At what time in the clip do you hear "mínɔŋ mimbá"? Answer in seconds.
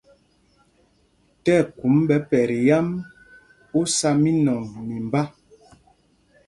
4.23-5.21